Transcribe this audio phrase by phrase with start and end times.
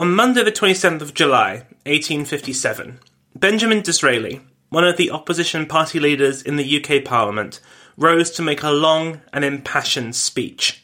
[0.00, 3.00] On Monday, the 27th of July, 1857,
[3.34, 7.60] Benjamin Disraeli, one of the opposition party leaders in the UK Parliament,
[7.98, 10.82] rose to make a long and impassioned speech.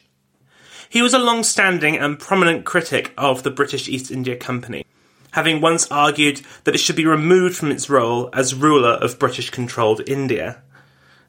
[0.87, 4.85] He was a long standing and prominent critic of the British East India Company,
[5.31, 9.49] having once argued that it should be removed from its role as ruler of British
[9.49, 10.61] controlled India.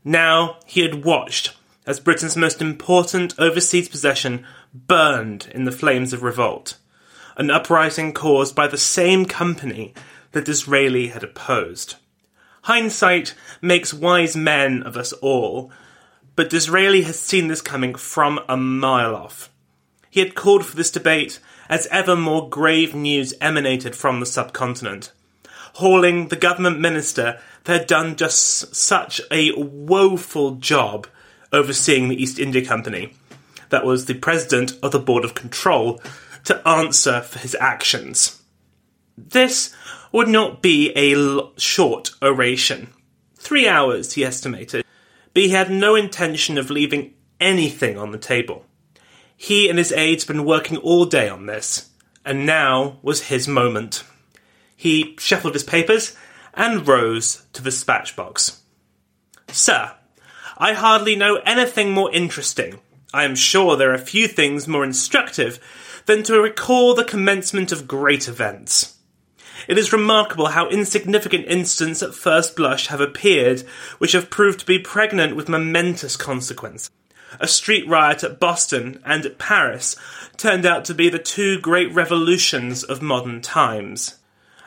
[0.05, 6.23] Now he had watched as Britain's most important overseas possession burned in the flames of
[6.23, 6.77] revolt
[7.39, 9.95] an uprising caused by the same company
[10.33, 11.95] that Disraeli had opposed.
[12.63, 15.73] Hindsight makes wise men of us all,
[16.37, 19.51] but Disraeli has seen this coming from a mile off.
[20.11, 25.13] He had called for this debate as ever more grave news emanated from the subcontinent.
[25.75, 31.07] Hauling the government minister that had done just such a woeful job
[31.53, 33.15] overseeing the East India Company,
[33.69, 36.01] that was the president of the Board of Control,
[36.49, 38.43] to answer for his actions.
[39.19, 39.75] This
[40.13, 42.89] would not be a l- short oration.
[43.37, 44.83] Three hours, he estimated,
[45.35, 48.65] but he had no intention of leaving anything on the table.
[49.37, 51.91] He and his aides had been working all day on this,
[52.25, 54.03] and now was his moment.
[54.75, 56.17] He shuffled his papers
[56.55, 58.63] and rose to the dispatch box.
[59.49, 59.93] Sir,
[60.57, 62.81] I hardly know anything more interesting.
[63.13, 65.61] I am sure there are few things more instructive
[66.09, 68.97] than to recall the commencement of great events.
[69.69, 73.61] It is remarkable how insignificant incidents at first blush have appeared,
[73.99, 76.91] which have proved to be pregnant with momentous consequence.
[77.39, 79.97] A street riot at Boston and at Paris
[80.39, 84.19] turned out to be the two great revolutions of modern times.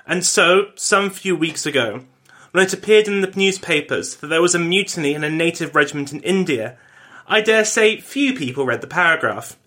[0.06, 2.06] And so, some few weeks ago,
[2.52, 6.14] when it appeared in the newspapers that there was a mutiny in a native regiment
[6.14, 6.78] in India,
[7.26, 9.58] I dare say few people read the paragraph.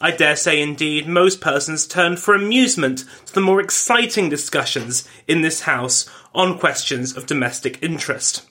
[0.00, 5.42] I dare say, indeed, most persons turned for amusement to the more exciting discussions in
[5.42, 8.48] this House on questions of domestic interest.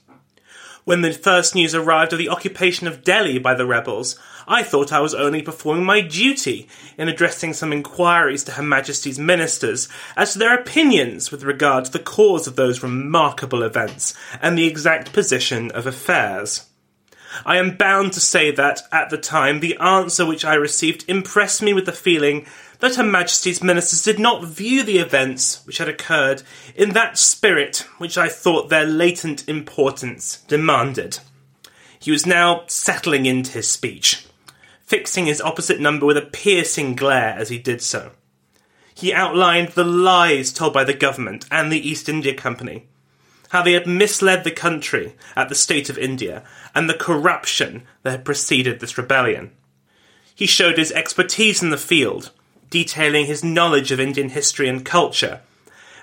[0.85, 4.17] When the first news arrived of the occupation of Delhi by the rebels,
[4.47, 6.67] I thought I was only performing my duty
[6.97, 9.87] in addressing some inquiries to Her Majesty's ministers
[10.17, 14.67] as to their opinions with regard to the cause of those remarkable events and the
[14.67, 16.65] exact position of affairs.
[17.45, 21.61] I am bound to say that, at the time, the answer which I received impressed
[21.61, 22.45] me with the feeling
[22.79, 26.43] that Her Majesty's ministers did not view the events which had occurred
[26.75, 31.19] in that spirit which I thought their latent importance demanded.
[31.99, 34.27] He was now settling into his speech,
[34.81, 38.11] fixing his opposite number with a piercing glare as he did so.
[38.93, 42.87] He outlined the lies told by the government and the East India Company,
[43.53, 46.43] how they had misled the country at the state of India,
[46.73, 49.51] and the corruption that had preceded this rebellion.
[50.33, 52.31] He showed his expertise in the field,
[52.71, 55.41] detailing his knowledge of Indian history and culture,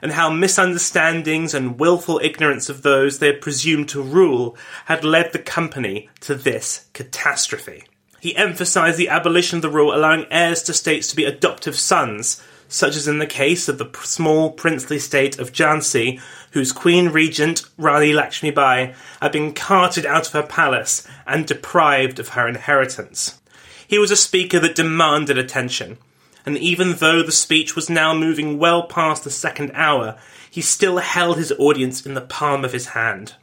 [0.01, 5.33] and how misunderstandings and wilful ignorance of those they had presumed to rule had led
[5.33, 7.83] the company to this catastrophe.
[8.21, 12.41] He emphasized the abolition of the rule allowing heirs to states to be adoptive sons,
[12.71, 16.21] such as in the case of the small princely state of Jhansi,
[16.53, 22.21] whose queen regent, Rani Lakshmi Bai, had been carted out of her palace and deprived
[22.21, 23.41] of her inheritance.
[23.87, 25.99] He was a speaker that demanded attention,
[26.47, 30.17] and even though the speech was now moving well past the second hour,
[30.49, 33.35] he still held his audience in the palm of his hand.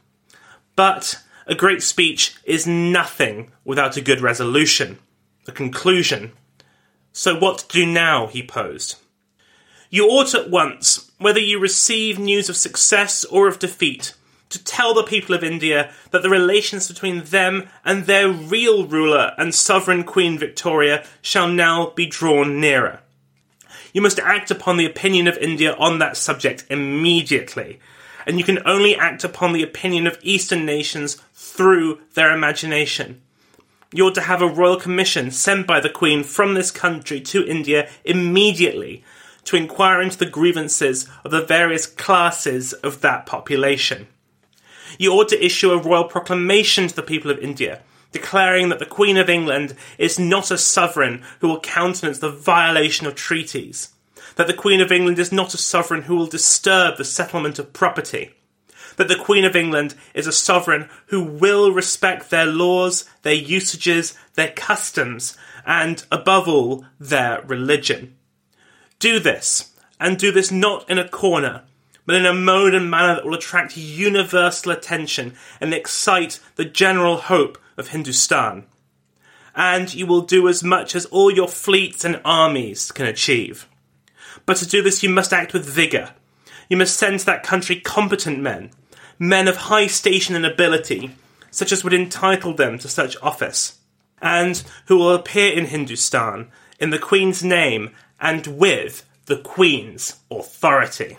[0.74, 4.98] But a great speech is nothing without a good resolution,
[5.46, 6.32] a conclusion.
[7.12, 8.26] So what to do now?
[8.26, 8.96] he posed.
[9.90, 14.14] You ought at once, whether you receive news of success or of defeat,
[14.50, 19.32] to tell the people of India that the relations between them and their real ruler
[19.38, 23.00] and sovereign Queen Victoria shall now be drawn nearer.
[23.92, 27.80] You must act upon the opinion of India on that subject immediately,
[28.26, 33.22] and you can only act upon the opinion of Eastern nations through their imagination.
[33.92, 37.46] You ought to have a royal commission sent by the Queen from this country to
[37.46, 39.02] India immediately
[39.48, 44.06] to inquire into the grievances of the various classes of that population.
[44.98, 47.80] You ought to issue a royal proclamation to the people of India,
[48.12, 53.06] declaring that the Queen of England is not a sovereign who will countenance the violation
[53.06, 53.94] of treaties,
[54.36, 57.72] that the Queen of England is not a sovereign who will disturb the settlement of
[57.72, 58.34] property,
[58.96, 64.14] that the Queen of England is a sovereign who will respect their laws, their usages,
[64.34, 68.14] their customs, and, above all, their religion.
[68.98, 71.62] Do this, and do this not in a corner,
[72.04, 77.18] but in a mode and manner that will attract universal attention and excite the general
[77.18, 78.64] hope of Hindustan.
[79.54, 83.68] And you will do as much as all your fleets and armies can achieve.
[84.46, 86.10] But to do this, you must act with vigour.
[86.68, 88.70] You must send to that country competent men,
[89.18, 91.14] men of high station and ability,
[91.50, 93.78] such as would entitle them to such office,
[94.20, 96.50] and who will appear in Hindustan
[96.80, 101.18] in the Queen's name and with the Queen's authority.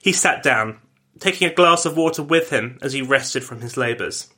[0.00, 0.78] He sat down,
[1.18, 4.28] taking a glass of water with him as he rested from his labours.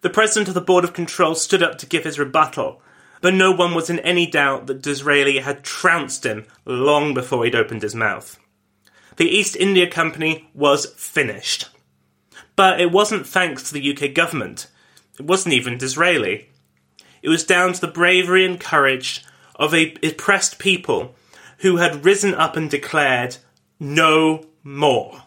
[0.00, 2.82] The president of the Board of Control stood up to give his rebuttal,
[3.20, 7.54] but no one was in any doubt that Disraeli had trounced him long before he'd
[7.54, 8.38] opened his mouth.
[9.16, 11.68] The East India Company was finished.
[12.56, 14.66] But it wasn't thanks to the UK government.
[15.18, 16.48] It wasn't even Disraeli.
[17.22, 19.24] It was down to the bravery and courage
[19.62, 21.14] of a oppressed people
[21.58, 23.36] who had risen up and declared,
[23.78, 25.22] no more.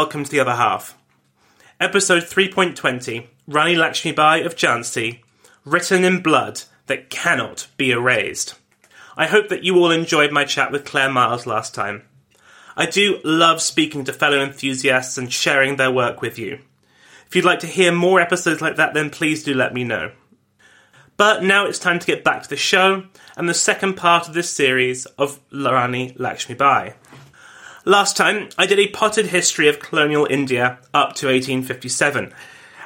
[0.00, 0.96] Welcome to the other half.
[1.78, 5.20] Episode 3.20 Rani Lakshmibai of Jhansi,
[5.66, 8.54] written in blood that cannot be erased.
[9.14, 12.04] I hope that you all enjoyed my chat with Claire Miles last time.
[12.78, 16.60] I do love speaking to fellow enthusiasts and sharing their work with you.
[17.26, 20.12] If you'd like to hear more episodes like that, then please do let me know.
[21.18, 23.04] But now it's time to get back to the show
[23.36, 26.94] and the second part of this series of Rani Lakshmibai.
[27.86, 32.34] Last time, I did a potted history of colonial India up to 1857,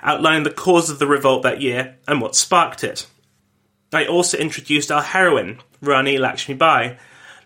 [0.02, 3.08] outlining the cause of the revolt that year and what sparked it.
[3.92, 6.96] I also introduced our heroine, Rani Lakshmibai,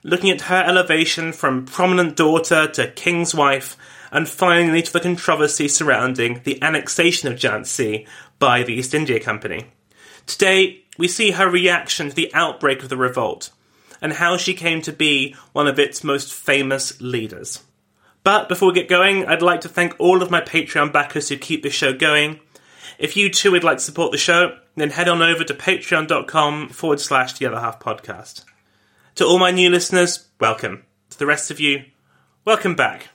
[0.03, 3.79] looking at her elevation from prominent daughter to king's wife,
[4.12, 8.06] and finally to the controversy surrounding the annexation of Jhansi
[8.39, 9.69] by the East India Company.
[10.27, 13.50] Today, we see her reaction to the outbreak of the revolt
[14.00, 17.62] and how she came to be one of its most famous leaders.
[18.25, 21.37] But before we get going, I'd like to thank all of my Patreon backers who
[21.37, 22.40] keep this show going.
[22.99, 26.69] If you too would like to support the show, then head on over to patreon.com
[26.71, 28.45] forward slash the other half podcast.
[29.17, 30.85] To all my new listeners, welcome.
[31.11, 31.85] To the rest of you,
[32.45, 33.09] welcome back.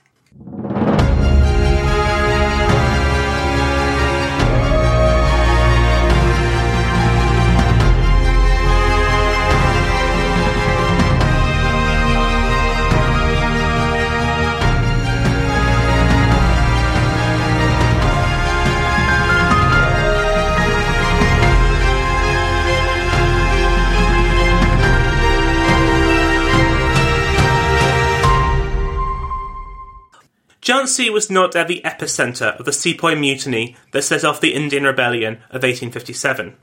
[30.64, 34.86] Jhansi was not at the epicenter of the Sepoy mutiny that set off the Indian
[34.86, 36.56] Rebellion of 1857.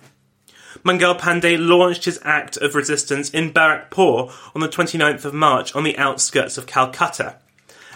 [0.82, 5.84] Mangal Pandey launched his act of resistance in Barrackpore on the 29th of March on
[5.84, 7.36] the outskirts of Calcutta,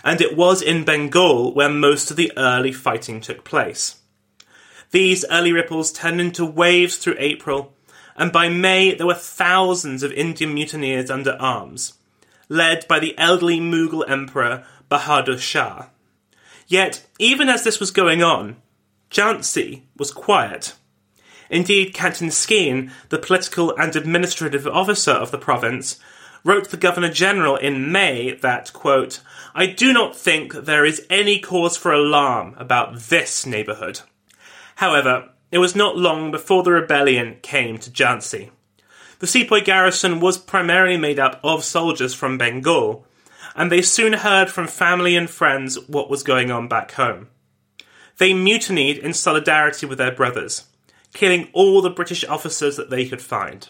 [0.04, 4.02] and it was in Bengal where most of the early fighting took place.
[4.90, 7.72] These early ripples turned into waves through April,
[8.14, 11.94] and by May there were thousands of Indian mutineers under arms,
[12.50, 15.86] led by the elderly Mughal Emperor Bahadur Shah.
[16.66, 18.56] Yet, even as this was going on,
[19.10, 20.74] Jhansi was quiet.
[21.50, 26.00] Indeed, Captain Skene, the political and administrative officer of the province,
[26.42, 29.20] wrote the Governor General in May that, quote,
[29.54, 34.00] I do not think there is any cause for alarm about this neighbourhood.
[34.76, 38.50] However, it was not long before the rebellion came to Jhansi.
[39.20, 43.06] The sepoy garrison was primarily made up of soldiers from Bengal,
[43.54, 47.28] and they soon heard from family and friends what was going on back home.
[48.18, 50.64] They mutinied in solidarity with their brothers,
[51.12, 53.68] killing all the British officers that they could find.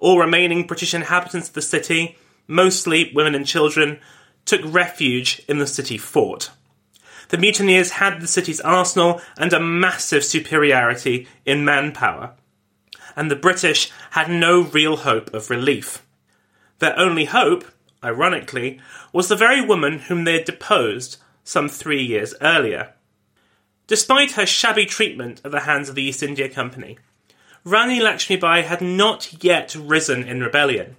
[0.00, 4.00] All remaining British inhabitants of the city, mostly women and children,
[4.44, 6.50] took refuge in the city fort.
[7.28, 12.34] The mutineers had the city's arsenal and a massive superiority in manpower,
[13.16, 16.04] and the British had no real hope of relief.
[16.80, 17.64] Their only hope,
[18.04, 18.80] ironically,
[19.12, 22.92] was the very woman whom they had deposed some three years earlier.
[23.86, 26.98] Despite her shabby treatment at the hands of the East India Company,
[27.64, 30.96] Rani Lakshmibai had not yet risen in rebellion,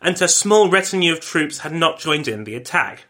[0.00, 3.04] and her small retinue of troops had not joined in the attack.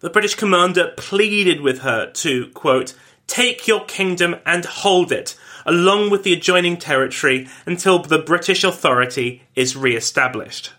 [0.00, 2.94] The British commander pleaded with her to, quote,
[3.26, 9.42] take your kingdom and hold it, along with the adjoining territory, until the British authority
[9.54, 10.72] is re established.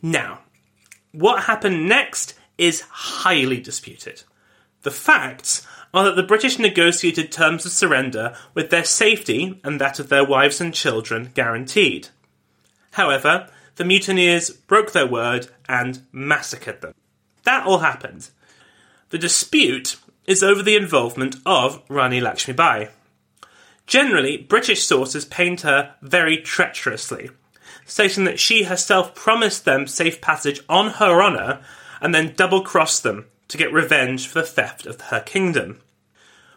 [0.00, 0.40] Now,
[1.12, 4.22] what happened next is highly disputed.
[4.82, 9.98] The facts are that the British negotiated terms of surrender with their safety and that
[9.98, 12.08] of their wives and children guaranteed.
[12.92, 16.94] However, the mutineers broke their word and massacred them.
[17.44, 18.30] That all happened.
[19.10, 22.90] The dispute is over the involvement of Rani Lakshmibai.
[23.86, 27.30] Generally, British sources paint her very treacherously,
[27.92, 31.60] stating that she herself promised them safe passage on her honour
[32.00, 35.78] and then double crossed them to get revenge for the theft of her kingdom.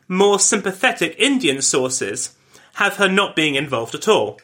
[0.07, 2.37] More sympathetic Indian sources
[2.75, 4.39] have her not being involved at all.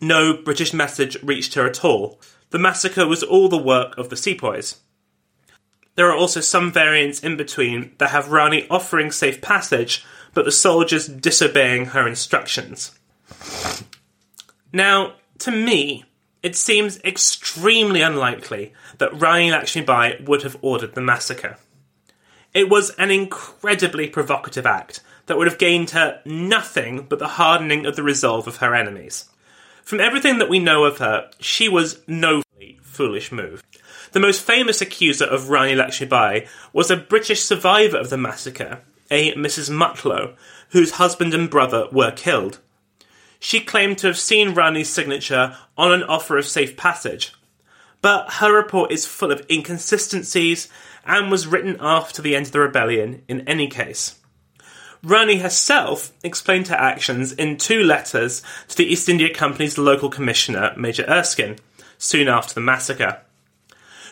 [0.00, 2.20] No British message reached her at all.
[2.50, 4.78] The massacre was all the work of the sepoys.
[5.96, 10.52] There are also some variants in between that have Rani offering safe passage, but the
[10.52, 12.92] soldiers disobeying her instructions.
[14.72, 16.04] Now, to me,
[16.42, 21.58] it seems extremely unlikely that Rani Lakshmibai would have ordered the massacre.
[22.54, 27.86] It was an incredibly provocative act that would have gained her nothing but the hardening
[27.86, 29.26] of the resolve of her enemies.
[29.84, 32.42] From everything that we know of her, she was no
[32.82, 33.62] foolish move.
[34.12, 38.80] The most famous accuser of Rani Lakshmibai was a British survivor of the massacre,
[39.10, 39.70] a Mrs.
[39.70, 40.34] Mutlow,
[40.70, 42.58] whose husband and brother were killed.
[43.40, 47.32] She claimed to have seen Rani's signature on an offer of safe passage,
[48.02, 50.68] but her report is full of inconsistencies
[51.06, 54.16] and was written after the end of the rebellion in any case.
[55.02, 60.74] Rani herself explained her actions in two letters to the East India Company's local commissioner,
[60.76, 61.56] Major Erskine,
[61.96, 63.22] soon after the massacre.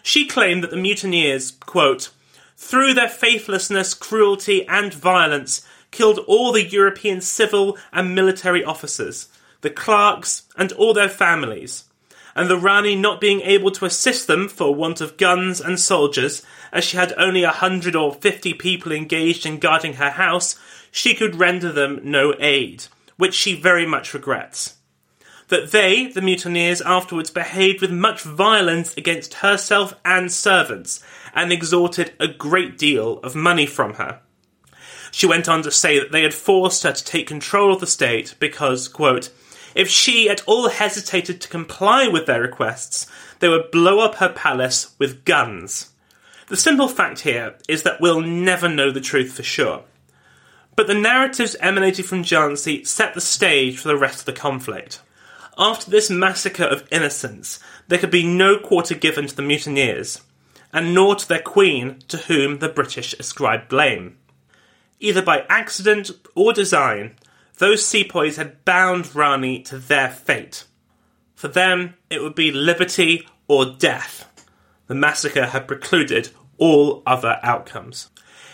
[0.03, 2.11] She claimed that the mutineers, quote,
[2.57, 5.67] through their faithlessness, cruelty, and violence,
[5.99, 9.27] killed all the European civil and military officers,
[9.63, 11.87] the clerks, and all their families,
[12.37, 16.45] and the Rani not being able to assist them for want of guns and soldiers,
[16.71, 20.55] as she had only a hundred or fifty people engaged in guarding her house,
[20.93, 22.85] she could render them no aid,
[23.17, 24.77] which she very much regrets.
[25.49, 31.03] That they, the mutineers, afterwards behaved with much violence against herself and servants,
[31.35, 34.21] and extorted a great deal of money from her.
[35.11, 37.87] She went on to say that they had forced her to take control of the
[37.87, 39.31] state because, quote,
[39.75, 43.07] if she at all hesitated to comply with their requests,
[43.39, 45.93] they would blow up her palace with guns.
[46.49, 49.83] The simple fact here is that we'll never know the truth for sure.
[50.75, 55.03] But the narratives emanating from Jhansi set the stage for the rest of the conflict.
[55.59, 60.21] After this massacre of innocents, there could be no quarter given to the mutineers,
[60.73, 64.17] and nor to their queen, to whom the British ascribed blame.
[65.01, 67.15] Either by accident or design,
[67.59, 70.65] those sepoys had bound Rani to their fate.
[71.35, 74.25] For them, it would be liberty or death.
[74.87, 78.11] The massacre had precluded all other outcomes.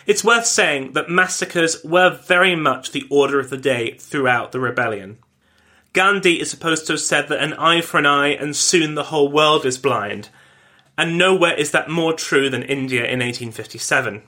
[0.06, 4.60] It's worth saying that massacres were very much the order of the day throughout the
[4.60, 5.18] rebellion.
[5.94, 9.04] Gandhi is supposed to have said that an eye for an eye and soon the
[9.04, 10.28] whole world is blind,
[10.98, 14.22] and nowhere is that more true than India in 1857.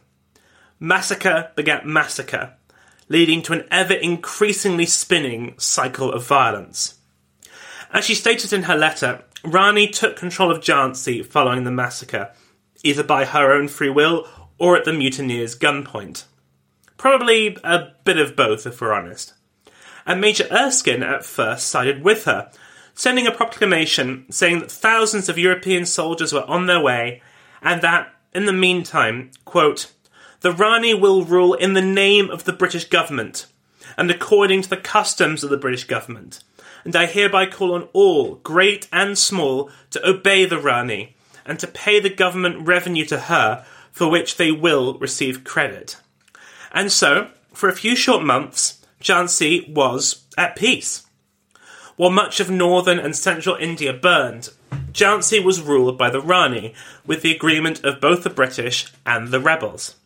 [0.78, 2.54] Massacre begat massacre,
[3.08, 6.98] leading to an ever increasingly spinning cycle of violence.
[7.92, 12.32] As she stated in her letter, Rani took control of Jhansi following the massacre,
[12.82, 14.28] either by her own free will
[14.58, 16.24] or at the mutineers' gunpoint.
[16.96, 19.34] Probably a bit of both, if we're honest.
[20.06, 22.50] and Major Erskine at first sided with her,
[22.94, 27.20] sending a proclamation saying that thousands of European soldiers were on their way
[27.60, 29.92] and that, in the meantime, quote,
[30.46, 33.46] the Rani will rule in the name of the British government
[33.96, 36.44] and according to the customs of the British government.
[36.84, 41.66] And I hereby call on all, great and small, to obey the Rani and to
[41.66, 45.96] pay the government revenue to her for which they will receive credit.
[46.70, 51.08] And so, for a few short months, Jhansi was at peace.
[51.96, 54.50] While much of northern and central India burned,
[54.92, 56.72] Jhansi was ruled by the Rani,
[57.04, 59.96] with the agreement of both the British and the rebels.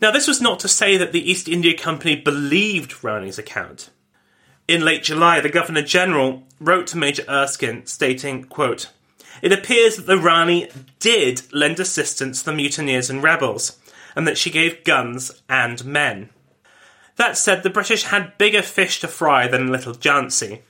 [0.00, 3.90] Now, this was not to say that the East India Company believed Rani's account.
[4.66, 8.90] In late July, the Governor General wrote to Major Erskine stating, quote,
[9.42, 13.78] It appears that the Rani did lend assistance to the mutineers and rebels,
[14.16, 16.30] and that she gave guns and men.
[17.16, 20.60] That said, the British had bigger fish to fry than little Jhansi,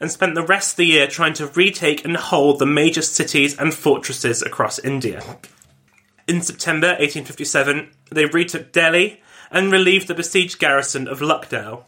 [0.00, 3.56] and spent the rest of the year trying to retake and hold the major cities
[3.56, 5.22] and fortresses across India.
[6.28, 11.84] In September 1857, they retook Delhi and relieved the besieged garrison of Lucknow,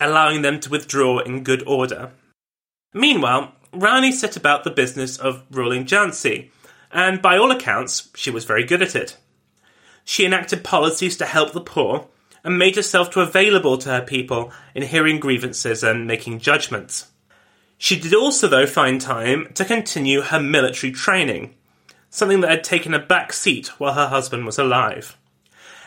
[0.00, 2.10] allowing them to withdraw in good order.
[2.92, 6.50] Meanwhile, Rani set about the business of ruling Jhansi,
[6.90, 9.16] and by all accounts, she was very good at it.
[10.04, 12.06] She enacted policies to help the poor
[12.44, 17.10] and made herself available to her people in hearing grievances and making judgments.
[17.76, 21.54] She did also, though, find time to continue her military training,
[22.10, 25.16] something that had taken a back seat while her husband was alive.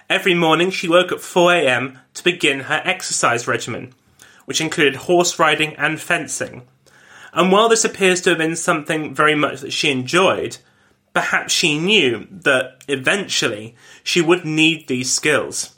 [0.10, 3.94] Every morning she woke at 4am to begin her exercise regimen,
[4.46, 6.68] which included horse riding and fencing.
[7.34, 10.58] And while this appears to have been something very much that she enjoyed,
[11.14, 15.76] perhaps she knew that eventually she would need these skills.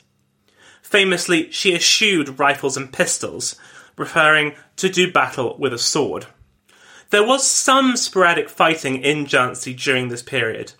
[0.82, 3.56] Famously, she eschewed rifles and pistols,
[3.96, 6.26] preferring to do battle with a sword.
[7.10, 10.72] There was some sporadic fighting in Jhansi during this period,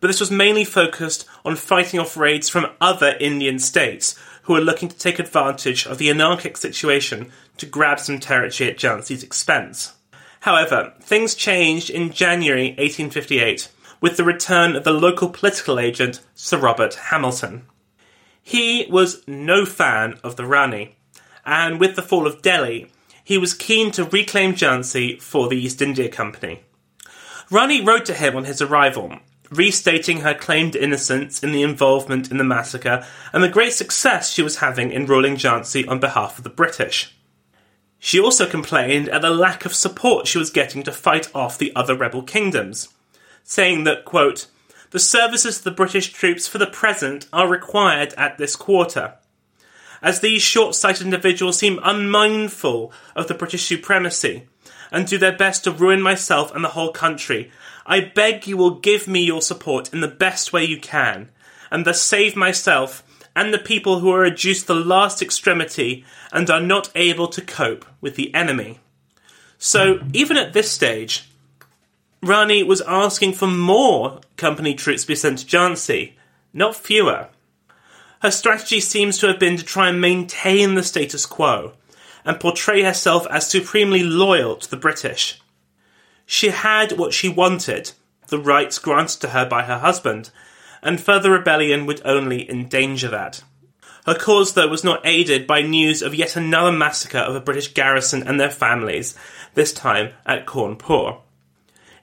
[0.00, 4.60] but this was mainly focused on fighting off raids from other Indian states who were
[4.60, 9.94] looking to take advantage of the anarchic situation to grab some territory at Jhansi's expense.
[10.40, 16.58] However, things changed in January 1858 with the return of the local political agent Sir
[16.58, 17.66] Robert Hamilton.
[18.42, 20.96] He was no fan of the Rani,
[21.44, 22.90] and with the fall of Delhi,
[23.28, 26.62] he was keen to reclaim Jhansi for the East India Company.
[27.50, 29.18] Rani wrote to him on his arrival,
[29.50, 34.40] restating her claimed innocence in the involvement in the massacre and the great success she
[34.40, 37.14] was having in ruling Jhansi on behalf of the British.
[37.98, 41.76] She also complained at the lack of support she was getting to fight off the
[41.76, 42.88] other rebel kingdoms,
[43.44, 44.46] saying that, quote,
[44.90, 49.18] the services of the British troops for the present are required at this quarter
[50.02, 54.44] as these short sighted individuals seem unmindful of the British supremacy
[54.90, 57.50] and do their best to ruin myself and the whole country.
[57.86, 61.30] I beg you will give me your support in the best way you can,
[61.70, 63.02] and thus save myself
[63.34, 67.40] and the people who are reduced to the last extremity and are not able to
[67.40, 68.80] cope with the enemy.
[69.58, 71.30] So, even at this stage,
[72.22, 76.14] Rani was asking for more company troops to be sent to Jhansi,
[76.52, 77.28] not fewer.
[78.20, 81.72] Her strategy seems to have been to try and maintain the status quo
[82.24, 85.40] and portray herself as supremely loyal to the British.
[86.26, 87.92] She had what she wanted,
[88.26, 90.30] the rights granted to her by her husband,
[90.82, 93.42] and further rebellion would only endanger that.
[94.04, 97.72] Her cause, though, was not aided by news of yet another massacre of a British
[97.72, 99.14] garrison and their families,
[99.54, 101.20] this time at Cawnpore.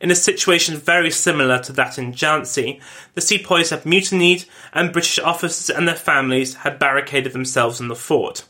[0.05, 2.79] In a situation very similar to that in Jhansi,
[3.15, 7.95] the sepoys had mutinied and British officers and their families had barricaded themselves in the
[7.95, 8.45] fort.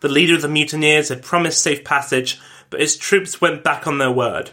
[0.00, 3.98] The leader of the mutineers had promised safe passage, but his troops went back on
[3.98, 4.50] their word.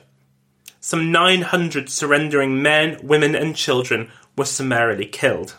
[0.79, 5.57] Some 900 surrendering men, women, and children were summarily killed.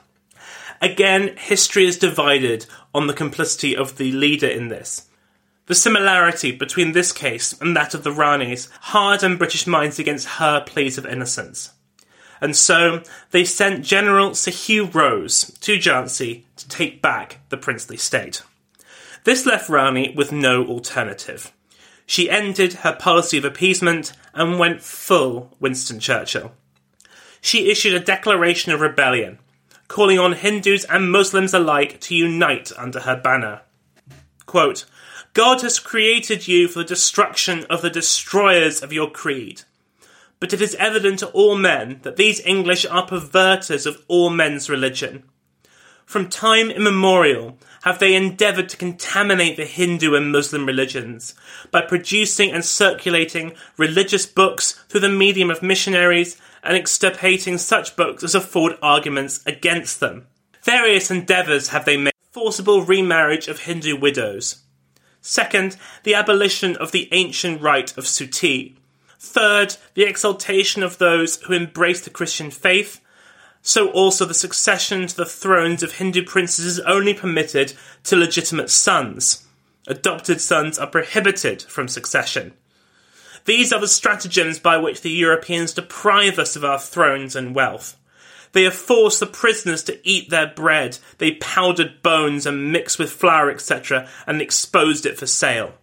[0.81, 5.10] Again, history is divided on the complicity of the leader in this.
[5.67, 10.61] The similarity between this case and that of the Ranis hardened British minds against her
[10.61, 11.73] pleas of innocence.
[12.41, 17.97] And so they sent General Sir Hugh Rose to Jhansi to take back the princely
[17.97, 18.43] state.
[19.25, 21.53] This left Rani with no alternative.
[22.07, 26.53] She ended her policy of appeasement and went full Winston Churchill.
[27.41, 29.39] She issued a declaration of rebellion,
[29.89, 33.61] calling on Hindus and Muslims alike to unite under her banner.
[34.47, 34.87] Quote,
[35.33, 39.63] God has created you for the destruction of the destroyers of your creed.
[40.41, 44.69] But it is evident to all men that these English are perverters of all men's
[44.69, 45.25] religion.
[46.05, 51.35] From time immemorial have they endeavoured to contaminate the Hindu and Muslim religions
[51.71, 58.25] by producing and circulating religious books through the medium of missionaries and extirpating such books
[58.25, 60.27] as afford arguments against them.
[60.65, 64.63] Various endeavours have they made forcible remarriage of Hindu widows.
[65.21, 68.77] Second, the abolition of the ancient rite of suttee.
[69.19, 73.01] Third, the exaltation of those who embrace the Christian faith.
[73.63, 78.71] So also the succession to the thrones of Hindu princes is only permitted to legitimate
[78.71, 79.47] sons.
[79.87, 82.55] Adopted sons are prohibited from succession.
[83.45, 87.97] These are the stratagems by which the Europeans deprive us of our thrones and wealth.
[88.53, 90.99] They have forced the prisoners to eat their bread.
[91.19, 95.75] They powdered bones and mixed with flour, etc., and exposed it for sale.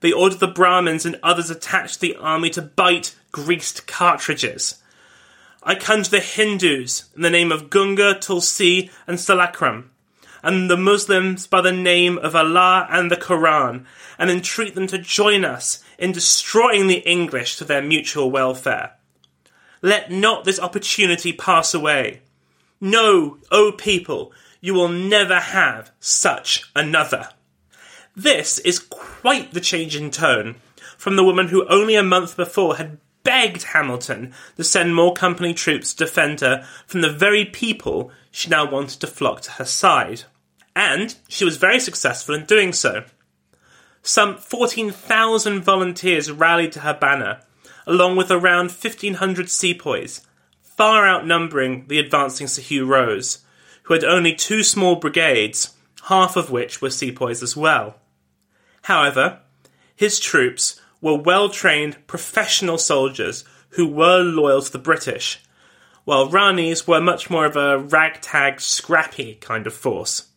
[0.00, 4.82] They ordered the Brahmins and others attached to the army to bite greased cartridges.
[5.62, 9.88] I conjure the Hindus in the name of Gunga, Tulsi, and Saligram,
[10.42, 13.84] and the Muslims by the name of Allah and the Quran,
[14.18, 18.92] and entreat them to join us in destroying the English to their mutual welfare.
[19.82, 22.22] Let not this opportunity pass away.
[22.80, 27.30] No, O people, you will never have such another.
[28.14, 30.56] This is quite the change in tone
[30.96, 35.52] from the woman who only a month before had begged Hamilton to send more company
[35.52, 39.64] troops to defend her from the very people she now wanted to flock to her
[39.64, 40.22] side.
[40.74, 43.04] And she was very successful in doing so.
[44.02, 47.40] Some 14,000 volunteers rallied to her banner,
[47.86, 50.20] along with around 1,500 sepoys,
[50.62, 53.38] far outnumbering the advancing Sir Hugh Rose,
[53.84, 57.96] who had only two small brigades, half of which were sepoys as well.
[58.82, 59.40] However,
[59.94, 65.40] his troops were well trained professional soldiers who were loyal to the British,
[66.04, 70.28] while Rani's were much more of a ragtag, scrappy kind of force.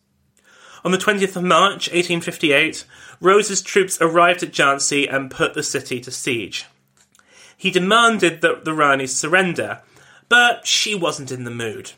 [0.84, 2.84] On the 20th of March 1858,
[3.20, 6.66] Rose's troops arrived at Jhansi and put the city to siege.
[7.60, 9.82] He demanded that the Rani surrender,
[10.30, 11.92] but she wasn't in the mood.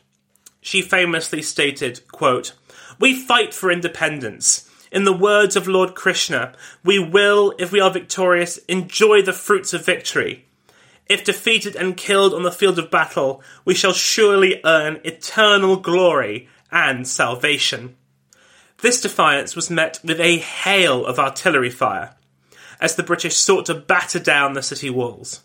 [0.61, 2.55] She famously stated, quote,
[2.99, 4.69] We fight for independence.
[4.91, 9.73] In the words of Lord Krishna, we will, if we are victorious, enjoy the fruits
[9.73, 10.47] of victory.
[11.07, 16.49] If defeated and killed on the field of battle, we shall surely earn eternal glory
[16.73, 17.95] and salvation.
[18.79, 22.17] This defiance was met with a hail of artillery fire,
[22.81, 25.43] as the British sought to batter down the city walls.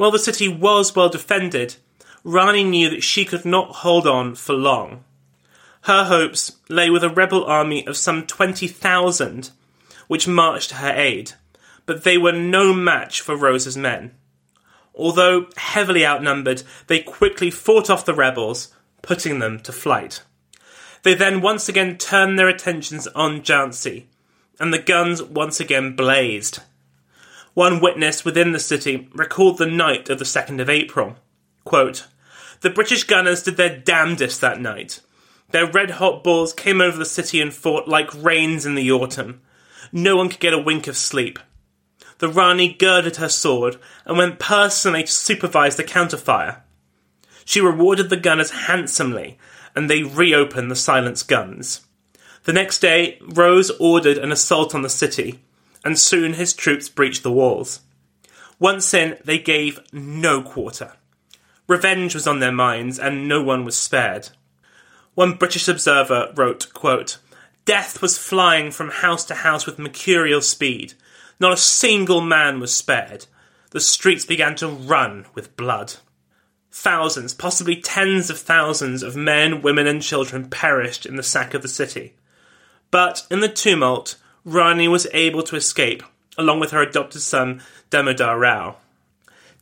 [0.00, 1.76] While the city was well defended,
[2.24, 5.04] Rani knew that she could not hold on for long.
[5.82, 9.50] Her hopes lay with a rebel army of some 20,000,
[10.08, 11.32] which marched to her aid,
[11.84, 14.12] but they were no match for Rose's men.
[14.94, 20.22] Although heavily outnumbered, they quickly fought off the rebels, putting them to flight.
[21.02, 24.04] They then once again turned their attentions on Jhansi,
[24.58, 26.60] and the guns once again blazed.
[27.60, 31.16] One witness within the city recalled the night of the 2nd of April.
[31.64, 32.06] Quote,
[32.62, 35.00] the British gunners did their damnedest that night.
[35.50, 39.42] Their red hot balls came over the city and fought like rains in the autumn.
[39.92, 41.38] No one could get a wink of sleep.
[42.16, 46.62] The Rani girded her sword and went personally to supervise the counterfire.
[47.44, 49.36] She rewarded the gunners handsomely,
[49.76, 51.82] and they reopened the silenced guns.
[52.44, 55.42] The next day, Rose ordered an assault on the city,
[55.84, 57.80] and soon his troops breached the walls.
[58.58, 60.92] Once in, they gave no quarter.
[61.66, 64.28] Revenge was on their minds, and no one was spared.
[65.14, 67.18] One British observer wrote, quote,
[67.64, 70.94] Death was flying from house to house with mercurial speed.
[71.38, 73.26] Not a single man was spared.
[73.70, 75.94] The streets began to run with blood.
[76.72, 81.62] Thousands, possibly tens of thousands of men, women, and children perished in the sack of
[81.62, 82.14] the city.
[82.90, 84.16] But in the tumult,
[84.50, 86.02] Rani was able to escape,
[86.36, 88.76] along with her adopted son, Damodar Rao.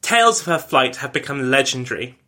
[0.01, 2.19] Tales of her flight have become legendary.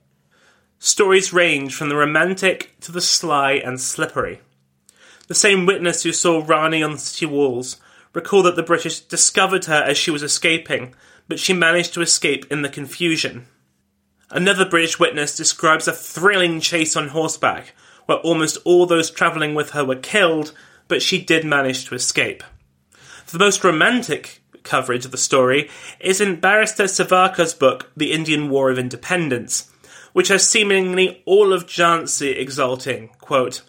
[0.79, 4.40] Stories range from the romantic to the sly and slippery.
[5.29, 7.79] The same witness who saw Rani on the city walls
[8.12, 10.94] recalled that the British discovered her as she was escaping,
[11.29, 13.46] but she managed to escape in the confusion.
[14.29, 19.70] Another British witness describes a thrilling chase on horseback, where almost all those travelling with
[19.70, 20.53] her were killed
[20.90, 22.42] but she did manage to escape.
[23.31, 28.70] The most romantic coverage of the story is in Barrister Savarkar's book, The Indian War
[28.70, 29.70] of Independence,
[30.12, 33.62] which has seemingly all of Jhansi exulting, quote,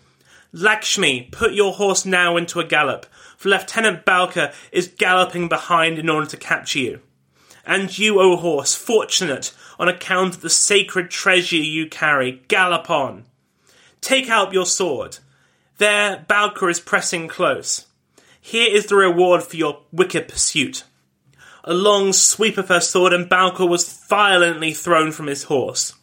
[0.51, 3.05] Lakshmi, put your horse now into a gallop,
[3.37, 7.01] for Lieutenant Bowker is galloping behind in order to capture you.
[7.65, 13.25] And you, O horse, fortunate on account of the sacred treasure you carry, gallop on.
[14.01, 15.19] Take out your sword.
[15.81, 17.87] There, Bowker is pressing close.
[18.39, 20.83] Here is the reward for your wicked pursuit.
[21.63, 25.95] A long sweep of her sword, and Bowker was violently thrown from his horse.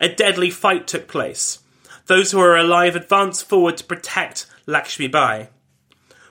[0.00, 1.58] A deadly fight took place.
[2.06, 5.48] Those who were alive advanced forward to protect Lakshmi Bai.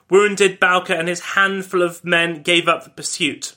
[0.10, 3.54] Wounded, Bowker and his handful of men gave up the pursuit.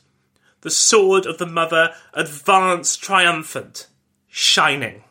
[0.62, 3.86] The sword of the mother advanced triumphant,
[4.26, 5.04] shining.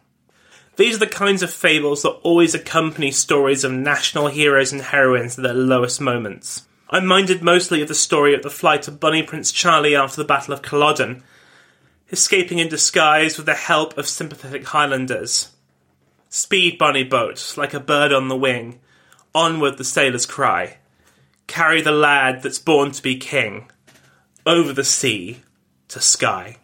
[0.75, 5.37] These are the kinds of fables that always accompany stories of national heroes and heroines
[5.37, 6.65] at their lowest moments.
[6.89, 10.27] I'm minded mostly of the story of the flight of Bonnie Prince Charlie after the
[10.27, 11.23] Battle of Culloden,
[12.11, 15.51] escaping in disguise with the help of sympathetic Highlanders.
[16.29, 18.79] Speed, Bunny boat, like a bird on the wing.
[19.35, 20.77] Onward the sailors cry.
[21.45, 23.69] Carry the lad that's born to be king.
[24.45, 25.41] Over the sea
[25.89, 26.57] to Skye.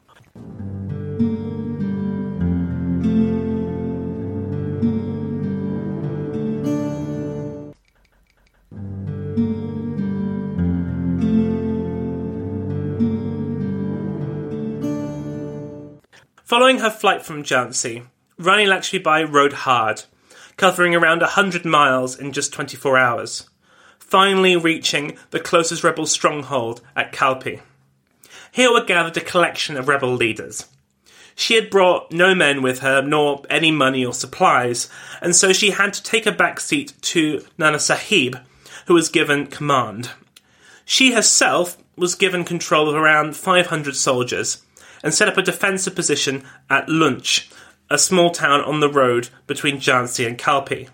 [16.49, 18.07] Following her flight from Jhansi,
[18.39, 20.05] Rani Lakshmi Bai rode hard,
[20.57, 23.47] covering around a hundred miles in just 24 hours,
[23.99, 27.61] finally reaching the closest rebel stronghold at Kalpi.
[28.51, 30.65] Here were gathered a collection of rebel leaders.
[31.35, 34.89] She had brought no men with her, nor any money or supplies,
[35.21, 38.37] and so she had to take a back seat to Nana Sahib,
[38.87, 40.09] who was given command.
[40.83, 44.63] She herself was given control of around 500 soldiers
[45.03, 47.51] and set up a defensive position at Kunch,
[47.89, 50.89] a small town on the road between Jhansi and Kalpi.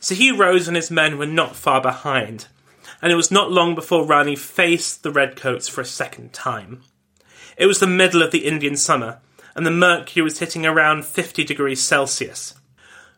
[0.00, 2.48] So Hugh Rose and his men were not far behind,
[3.00, 6.82] and it was not long before Rani faced the Redcoats for a second time.
[7.56, 9.20] It was the middle of the Indian summer,
[9.54, 12.54] and the mercury was hitting around 50 degrees Celsius.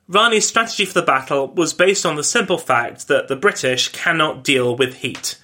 [0.08, 4.44] Rani's strategy for the battle was based on the simple fact that the British cannot
[4.44, 5.40] deal with heat.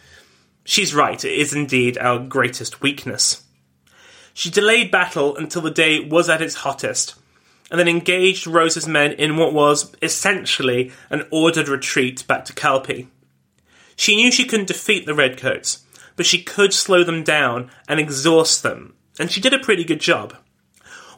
[0.65, 3.42] She's right, it is indeed our greatest weakness.
[4.35, 7.15] She delayed battle until the day was at its hottest,
[7.71, 13.09] and then engaged Rose's men in what was essentially an ordered retreat back to Kalpi.
[13.97, 15.85] She knew she couldn't defeat the Redcoats,
[16.17, 20.01] but she could slow them down and exhaust them, and she did a pretty good
[20.01, 20.37] job.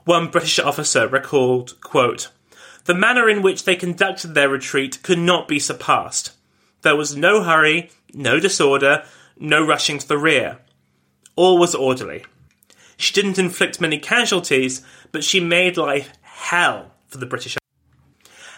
[0.04, 2.30] One British officer recalled, quote,
[2.84, 6.32] The manner in which they conducted their retreat could not be surpassed.
[6.82, 9.04] There was no hurry, no disorder,
[9.38, 10.58] no rushing to the rear.
[11.36, 12.24] All was orderly.
[12.96, 17.56] She didn't inflict many casualties, but she made life hell for the British.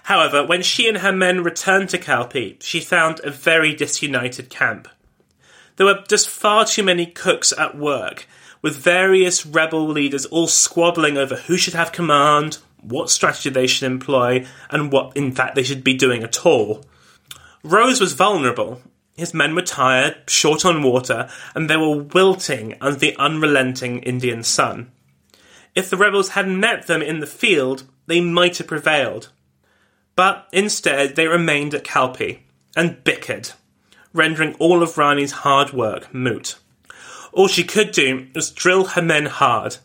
[0.04, 4.88] However, when she and her men returned to Kalpi, she found a very disunited camp.
[5.76, 8.26] There were just far too many cooks at work,
[8.62, 13.84] with various rebel leaders all squabbling over who should have command, what strategy they should
[13.84, 16.84] employ, and what in fact they should be doing at all.
[17.62, 18.80] Rose was vulnerable.
[19.16, 24.42] His men were tired, short on water, and they were wilting under the unrelenting Indian
[24.42, 24.92] sun.
[25.74, 29.30] If the rebels had met them in the field, they might have prevailed.
[30.16, 32.40] But instead, they remained at Kalpi
[32.76, 33.52] and bickered,
[34.12, 36.56] rendering all of Rani's hard work moot.
[37.32, 39.76] All she could do was drill her men hard,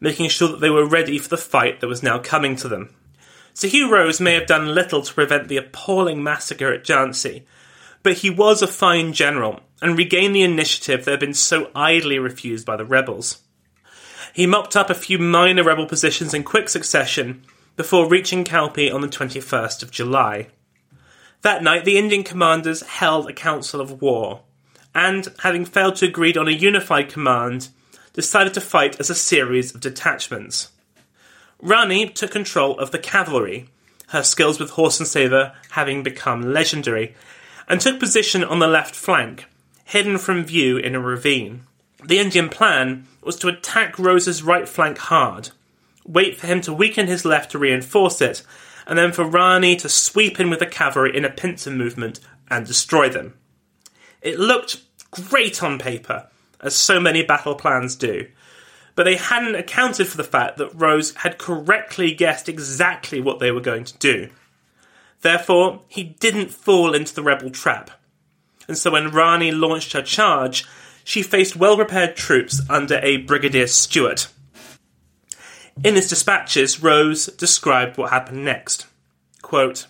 [0.00, 2.94] making sure that they were ready for the fight that was now coming to them.
[3.54, 7.44] Sir Hugh Rose may have done little to prevent the appalling massacre at Jhansi,
[8.06, 12.20] but he was a fine general and regained the initiative that had been so idly
[12.20, 13.42] refused by the rebels.
[14.32, 17.42] He mopped up a few minor rebel positions in quick succession
[17.74, 20.46] before reaching Kalpi on the 21st of July.
[21.42, 24.42] That night, the Indian commanders held a council of war,
[24.94, 27.70] and, having failed to agree on a unified command,
[28.12, 30.70] decided to fight as a series of detachments.
[31.60, 33.68] Rani took control of the cavalry,
[34.10, 37.16] her skills with horse and sabre having become legendary,
[37.68, 39.46] and took position on the left flank,
[39.84, 41.62] hidden from view in a ravine.
[42.04, 45.50] The Indian plan was to attack Rose's right flank hard,
[46.06, 48.42] wait for him to weaken his left to reinforce it,
[48.86, 52.66] and then for Rani to sweep in with the cavalry in a pincer movement and
[52.66, 53.34] destroy them.
[54.22, 56.28] It looked great on paper,
[56.60, 58.28] as so many battle plans do,
[58.94, 63.50] but they hadn't accounted for the fact that Rose had correctly guessed exactly what they
[63.50, 64.30] were going to do.
[65.22, 67.90] Therefore, he didn't fall into the rebel trap.
[68.68, 70.64] And so when Rani launched her charge,
[71.04, 74.28] she faced well prepared troops under a Brigadier Stewart.
[75.84, 78.86] In his dispatches, Rose described what happened next.
[79.42, 79.86] Quote,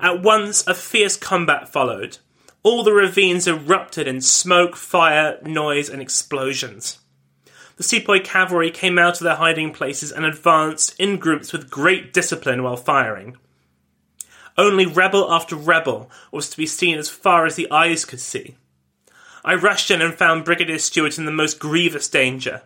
[0.00, 2.18] At once a fierce combat followed.
[2.62, 6.98] All the ravines erupted in smoke, fire, noise, and explosions.
[7.76, 12.12] The sepoy cavalry came out of their hiding places and advanced in groups with great
[12.12, 13.36] discipline while firing.
[14.56, 18.56] Only rebel after rebel was to be seen as far as the eyes could see.
[19.44, 22.62] I rushed in and found Brigadier Stewart in the most grievous danger.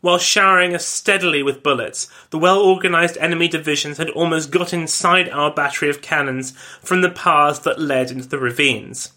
[0.00, 5.28] While showering us steadily with bullets, the well organised enemy divisions had almost got inside
[5.28, 9.12] our battery of cannons from the paths that led into the ravines.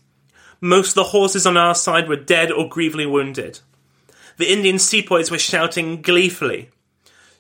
[0.60, 3.60] Most of the horses on our side were dead or grievously wounded.
[4.38, 6.69] The Indian sepoys were shouting gleefully,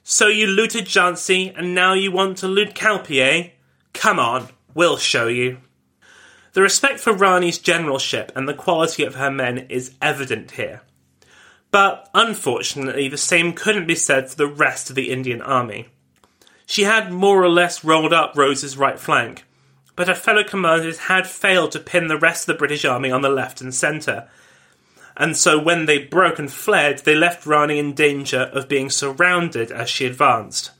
[0.03, 3.49] So you looted Jhansi, and now you want to loot Kalpi, eh?
[3.93, 5.59] Come on, we'll show you.
[6.53, 10.81] The respect for Rani's generalship and the quality of her men is evident here.
[11.71, 15.87] But unfortunately, the same couldn't be said for the rest of the Indian army.
[16.67, 19.45] She had more or less rolled up Rose's right flank,
[19.95, 23.21] but her fellow commanders had failed to pin the rest of the British army on
[23.21, 24.29] the left and centre.
[25.17, 29.71] And so when they broke and fled, they left Rani in danger of being surrounded
[29.71, 30.71] as she advanced.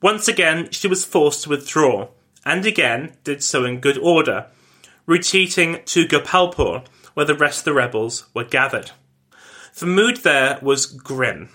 [0.00, 2.08] Once again, she was forced to withdraw,
[2.48, 4.46] and again did so in good order,
[5.04, 6.82] retreating to Gopalpur,
[7.12, 8.90] where the rest of the rebels were gathered.
[9.78, 11.50] The mood there was grim.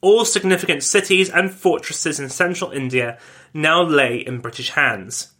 [0.00, 3.18] All significant cities and fortresses in central India
[3.52, 5.32] now lay in British hands,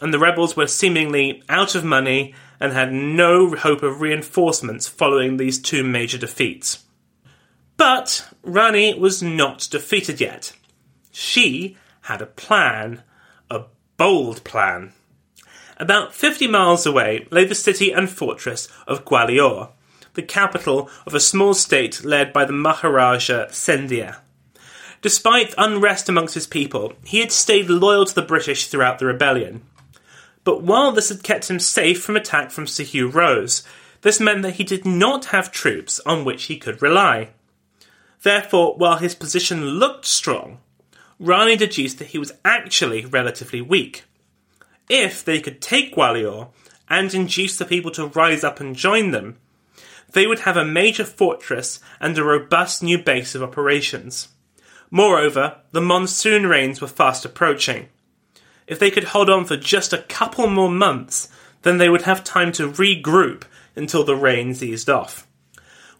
[0.00, 5.36] and the rebels were seemingly out of money and had no hope of reinforcements following
[5.36, 6.84] these two major defeats.
[7.76, 10.52] But Rani was not defeated yet.
[11.12, 13.04] She had a plan,
[13.98, 14.92] bold plan.
[15.76, 19.70] About 50 miles away lay the city and fortress of Gwalior,
[20.14, 24.18] the capital of a small state led by the Maharaja Scindia.
[25.02, 29.62] Despite unrest amongst his people, he had stayed loyal to the British throughout the rebellion.
[30.42, 33.62] But while this had kept him safe from attack from Sir Hugh Rose,
[34.02, 37.30] this meant that he did not have troops on which he could rely.
[38.22, 40.58] Therefore, while his position looked strong,
[41.18, 44.04] Rani deduced that he was actually relatively weak.
[44.88, 46.48] If they could take Gwalior
[46.88, 49.36] and induce the people to rise up and join them,
[50.12, 54.28] they would have a major fortress and a robust new base of operations.
[54.90, 57.88] Moreover, the monsoon rains were fast approaching.
[58.66, 61.28] If they could hold on for just a couple more months,
[61.62, 63.42] then they would have time to regroup
[63.76, 65.27] until the rains eased off.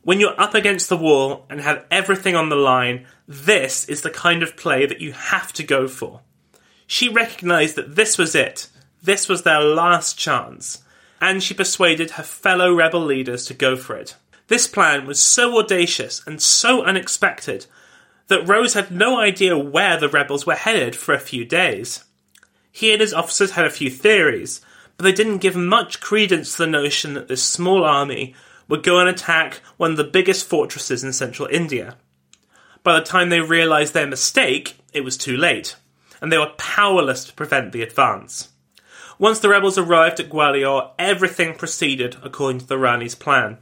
[0.08, 4.08] When you're up against the wall and have everything on the line, this is the
[4.08, 6.22] kind of play that you have to go for.
[6.86, 8.70] She recognised that this was it.
[9.02, 10.82] This was their last chance
[11.20, 14.16] and she persuaded her fellow rebel leaders to go for it.
[14.46, 17.66] This plan was so audacious and so unexpected
[18.28, 22.02] that Rose had no idea where the rebels were headed for a few days.
[22.72, 24.62] He and his officers had a few theories,
[24.96, 28.34] but they didn't give much credence to the notion that this small army
[28.68, 31.96] would go and attack one of the biggest fortresses in central India.
[32.82, 35.76] By the time they realized their mistake, it was too late,
[36.20, 38.50] and they were powerless to prevent the advance.
[39.18, 43.58] Once the rebels arrived at Gwalior, everything proceeded according to the Rani's plan.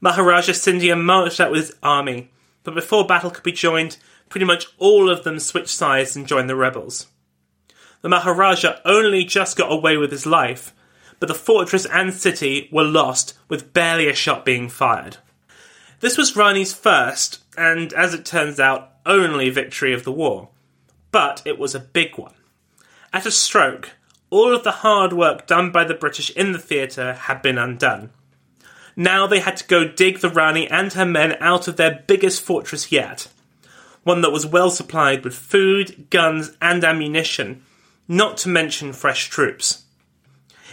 [0.00, 2.30] Maharaja Scindia marched out with his army,
[2.62, 3.96] but before battle could be joined,
[4.28, 7.08] pretty much all of them switched sides and joined the rebels.
[8.02, 10.72] The Maharaja only just got away with his life,
[11.20, 15.18] but the fortress and city were lost with barely a shot being fired.
[16.00, 20.48] This was Rani's first, and as it turns out, only victory of the war.
[21.12, 22.32] But it was a big one.
[23.12, 23.90] At a stroke,
[24.30, 28.10] all of the hard work done by the British in the theatre had been undone.
[28.96, 32.42] Now they had to go dig the Rani and her men out of their biggest
[32.42, 33.28] fortress yet,
[34.02, 37.62] one that was well supplied with food, guns, and ammunition,
[38.08, 39.84] not to mention fresh troops.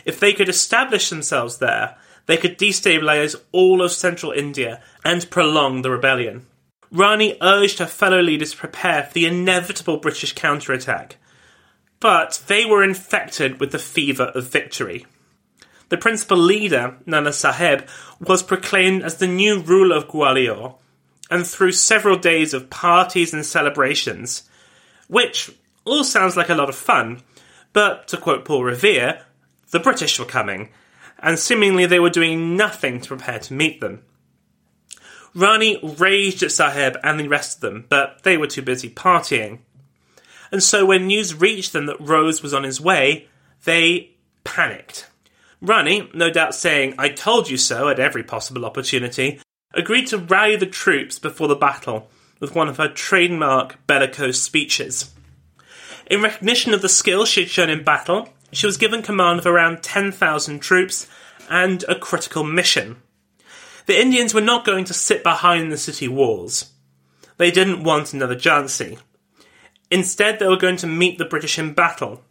[0.07, 5.81] If they could establish themselves there, they could destabilize all of central India and prolong
[5.81, 6.47] the rebellion.
[6.89, 11.17] Rani urged her fellow leaders to prepare for the inevitable British counterattack,
[11.99, 15.05] but they were infected with the fever of victory.
[15.89, 17.85] The principal leader, Nana Sahib,
[18.21, 20.75] was proclaimed as the new ruler of Gwalior,
[21.29, 24.49] and through several days of parties and celebrations,
[25.09, 25.51] which
[25.83, 27.21] all sounds like a lot of fun,
[27.73, 29.23] but to quote Paul Revere,
[29.71, 30.69] the British were coming,
[31.19, 34.03] and seemingly they were doing nothing to prepare to meet them.
[35.34, 39.60] Rani raged at Sahib and the rest of them, but they were too busy partying
[40.52, 43.27] and so when news reached them that Rose was on his way,
[43.63, 44.12] they
[44.44, 45.08] panicked.
[45.62, 49.41] Rani, no doubt saying, I told you so at every possible opportunity,
[49.73, 55.13] agreed to rally the troops before the battle with one of her trademark bellicose speeches.
[56.10, 59.45] In recognition of the skill she had shown in battle, she was given command of
[59.45, 61.08] around 10,000 troops
[61.50, 62.98] and a critical mission.
[63.85, 66.71] The Indians were not going to sit behind the city walls.
[67.37, 69.00] They didn't want another Jhansi.
[69.89, 72.23] Instead, they were going to meet the British in battle.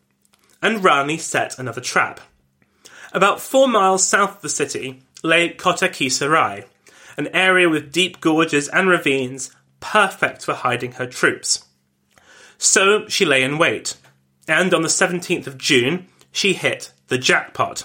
[0.62, 2.21] and Rani set another trap.
[3.12, 5.91] About four miles south of the city lay Kota
[7.17, 9.51] an area with deep gorges and ravines
[9.81, 11.67] perfect for hiding her troops.
[12.59, 13.97] So she lay in wait,
[14.49, 17.85] and on the 17th of June, she hit the jackpot.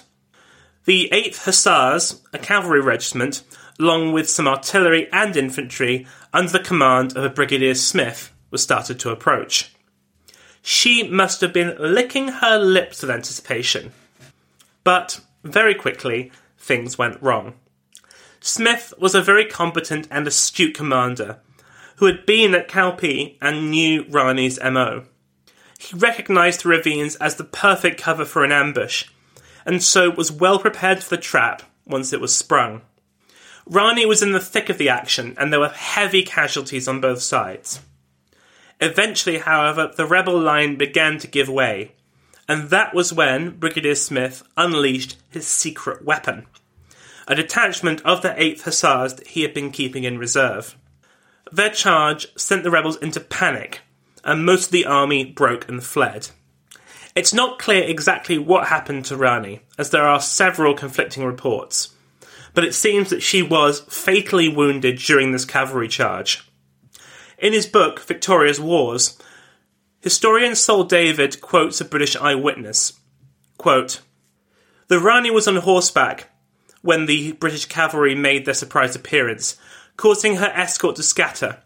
[0.85, 3.43] The 8th Hussars, a cavalry regiment,
[3.79, 8.99] along with some artillery and infantry under the command of a Brigadier Smith, was started
[8.99, 9.73] to approach.
[10.61, 13.91] She must have been licking her lips with anticipation.
[14.83, 17.55] But very quickly, things went wrong.
[18.39, 21.39] Smith was a very competent and astute commander
[21.97, 25.03] who had been at Kalpi and knew Rani's MO.
[25.81, 29.05] He recognised the ravines as the perfect cover for an ambush,
[29.65, 32.83] and so was well prepared for the trap once it was sprung.
[33.65, 37.21] Rani was in the thick of the action, and there were heavy casualties on both
[37.21, 37.79] sides.
[38.79, 41.93] Eventually, however, the rebel line began to give way,
[42.47, 46.45] and that was when Brigadier Smith unleashed his secret weapon
[47.27, 50.75] a detachment of the 8th Hussars that he had been keeping in reserve.
[51.51, 53.79] Their charge sent the rebels into panic,
[54.23, 56.29] and most of the army broke and fled.
[57.15, 61.93] It's not clear exactly what happened to Rani, as there are several conflicting reports,
[62.53, 66.47] but it seems that she was fatally wounded during this cavalry charge.
[67.37, 69.17] In his book, Victoria's Wars,
[69.99, 72.93] historian Saul David quotes a British eyewitness.
[73.57, 74.01] Quote,
[74.87, 76.29] the Rani was on horseback
[76.81, 79.57] when the British cavalry made their surprise appearance,
[79.95, 81.61] causing her escort to scatter.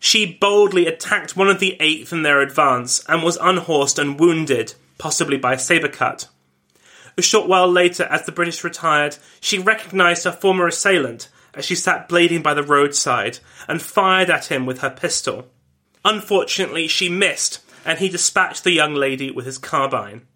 [0.00, 4.74] She boldly attacked one of the eighth in their advance and was unhorsed and wounded,
[4.96, 6.28] possibly by a sabre cut.
[7.16, 11.74] A short while later, as the British retired, she recognised her former assailant as she
[11.74, 15.48] sat bleeding by the roadside and fired at him with her pistol.
[16.04, 20.26] Unfortunately, she missed, and he dispatched the young lady with his carbine.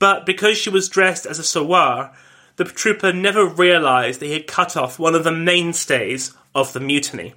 [0.00, 2.12] But because she was dressed as a sowar,
[2.56, 6.80] the trooper never realised that he had cut off one of the mainstays of the
[6.80, 7.34] mutiny.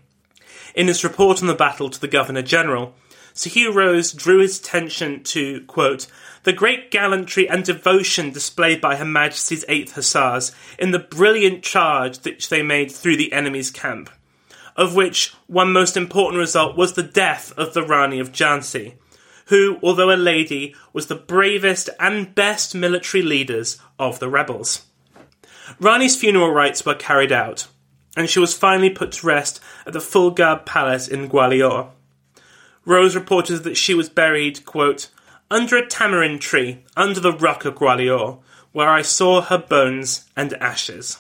[0.76, 2.96] In his report on the battle to the Governor General,
[3.34, 6.08] Sir Hugh Rose drew his attention to, quote,
[6.44, 12.24] the great gallantry and devotion displayed by Her Majesty's 8th Hussars in the brilliant charge
[12.24, 14.10] which they made through the enemy's camp,
[14.76, 18.96] of which one most important result was the death of the Rani of Jhansi,
[19.48, 24.86] who, although a lady, was the bravest and best military leaders of the rebels.
[25.80, 27.68] Rani's funeral rites were carried out,
[28.16, 31.90] and she was finally put to rest at the Phool Bagh Palace in Gwalior.
[32.86, 35.10] Rose reported that she was buried, quote,
[35.50, 38.40] under a tamarind tree under the rock of Gwalior,
[38.72, 41.20] where I saw her bones and ashes.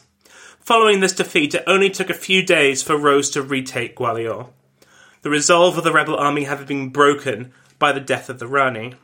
[0.59, 4.49] Following this defeat, it only took a few days for Rose to retake Gwalior,
[5.21, 8.95] the resolve of the rebel army having been broken by the death of the Rani.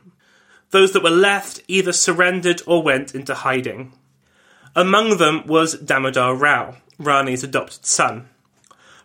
[0.71, 3.93] Those that were left either surrendered or went into hiding.
[4.75, 8.29] Among them was Damodar Rao, Rani's adopted son.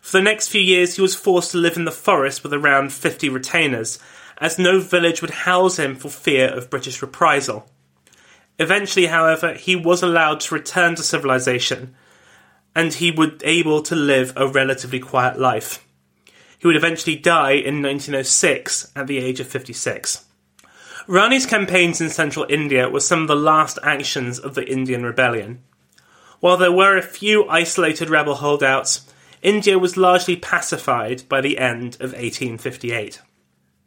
[0.01, 2.93] For the next few years, he was forced to live in the forest with around
[2.93, 3.97] 50 retainers
[4.37, 7.67] as no village would house him for fear of British reprisal.
[8.59, 11.95] Eventually, however, he was allowed to return to civilization,
[12.75, 15.85] and he would able to live a relatively quiet life.
[16.59, 20.25] He would eventually die in 1906 at the age of 56.
[21.07, 25.61] Rani's campaigns in central India were some of the last actions of the Indian Rebellion.
[26.45, 31.95] While there were a few isolated rebel holdouts, India was largely pacified by the end
[31.95, 33.19] of 1858.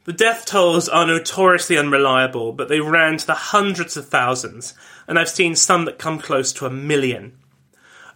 [0.07, 4.75] The death tolls are notoriously unreliable, but they ran to the hundreds of thousands,
[5.07, 7.39] and I've seen some that come close to a million.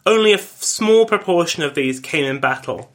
[0.04, 2.90] Only a f- small proportion of these came in battle.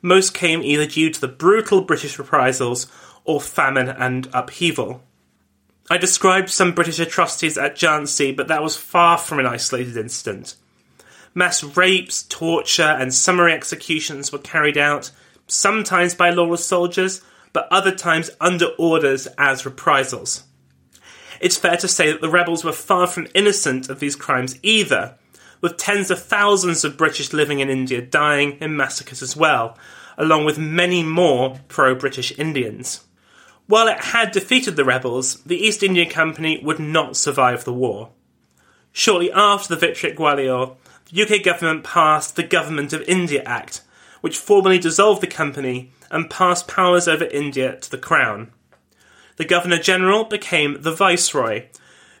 [0.00, 2.86] Most came either due to the brutal British reprisals
[3.24, 5.02] or famine and upheaval.
[5.90, 10.54] I described some British atrocities at Jhansi, but that was far from an isolated incident.
[11.34, 15.10] Mass rapes, torture, and summary executions were carried out,
[15.46, 17.22] sometimes by lawless soldiers,
[17.52, 20.44] but other times under orders as reprisals.
[21.40, 25.16] It's fair to say that the rebels were far from innocent of these crimes either,
[25.60, 29.76] with tens of thousands of British living in India dying in massacres as well,
[30.16, 33.04] along with many more pro British Indians.
[33.66, 38.10] While it had defeated the rebels, the East India Company would not survive the war.
[38.92, 40.76] Shortly after the victory at Gwalior,
[41.14, 43.82] UK government passed the Government of India Act,
[44.20, 48.50] which formally dissolved the company and passed powers over India to the Crown.
[49.36, 51.66] The Governor General became the Viceroy,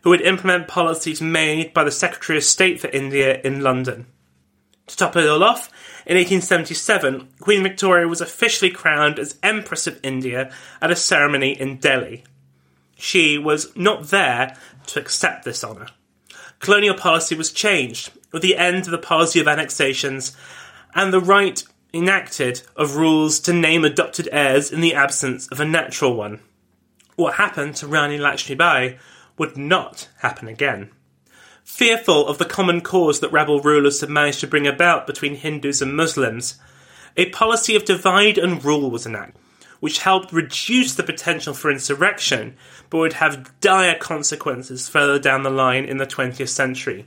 [0.02, 4.06] who would implement policies made by the Secretary of State for India in London.
[4.88, 5.70] To top it all off,
[6.06, 11.78] in 1877, Queen Victoria was officially crowned as Empress of India at a ceremony in
[11.78, 12.24] Delhi.
[12.96, 15.88] she was not there to accept this honour.
[16.60, 20.36] Colonial policy was changed with the end of the policy of annexations
[20.92, 21.62] and the right
[21.94, 26.40] enacted of rules to name adopted heirs in the absence of a natural one.
[27.14, 28.98] What happened to Rani Lakshmi Bai
[29.38, 30.90] would not happen again.
[31.62, 35.80] Fearful of the common cause that rebel rulers had managed to bring about between Hindus
[35.80, 36.58] and Muslims,
[37.16, 39.40] a policy of divide and rule was enacted,
[39.78, 42.56] which helped reduce the potential for insurrection,
[42.90, 47.06] but would have dire consequences further down the line in the 20th century,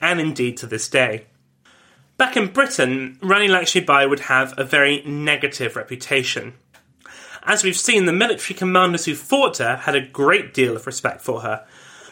[0.00, 1.26] and indeed to this day.
[2.16, 6.54] Back in Britain, Rani Lakshmi Bai would have a very negative reputation.
[7.44, 11.20] As we've seen, the military commanders who fought her had a great deal of respect
[11.20, 11.64] for her,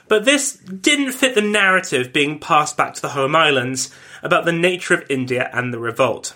[0.08, 4.52] but this didn't fit the narrative being passed back to the home islands about the
[4.52, 6.34] nature of India and the revolt.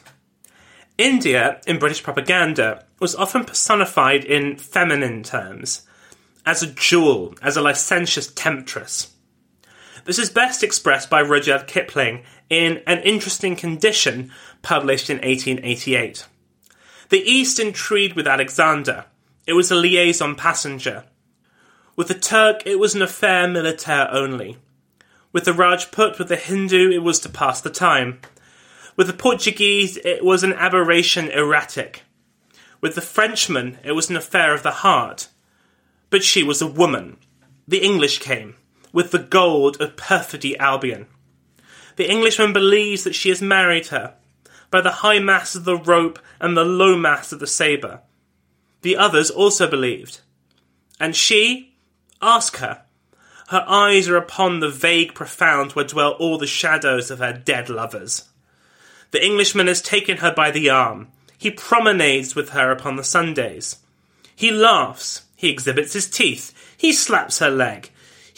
[0.98, 5.86] India, in British propaganda, was often personified in feminine terms,
[6.44, 9.14] as a jewel, as a licentious temptress.
[10.10, 16.26] This is best expressed by Rudyard Kipling in An Interesting Condition, published in 1888.
[17.10, 19.04] The East intrigued with Alexander.
[19.46, 21.04] It was a liaison passenger.
[21.94, 24.56] With the Turk, it was an affair militaire only.
[25.32, 28.20] With the Rajput, with the Hindu, it was to pass the time.
[28.96, 32.02] With the Portuguese, it was an aberration erratic.
[32.80, 35.28] With the Frenchman, it was an affair of the heart.
[36.10, 37.18] But she was a woman.
[37.68, 38.56] The English came,
[38.92, 41.06] with the gold of perfidy Albion.
[41.96, 44.14] The Englishman believes that she has married her,
[44.70, 48.00] by the high mass of the rope and the low mass of the sabre.
[48.82, 50.20] The others also believed.
[50.98, 51.74] And she?
[52.22, 52.82] Ask her.
[53.48, 57.68] Her eyes are upon the vague profound where dwell all the shadows of her dead
[57.68, 58.28] lovers.
[59.10, 61.08] The Englishman has taken her by the arm.
[61.36, 63.76] He promenades with her upon the Sundays.
[64.36, 65.22] He laughs.
[65.34, 66.54] He exhibits his teeth.
[66.76, 67.90] He slaps her leg.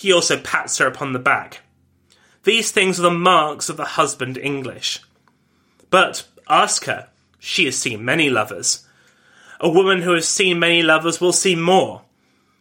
[0.03, 1.61] He also pats her upon the back.
[2.42, 5.00] These things are the marks of the husband English.
[5.90, 7.09] But ask her.
[7.38, 8.86] She has seen many lovers.
[9.61, 12.03] A woman who has seen many lovers will see more.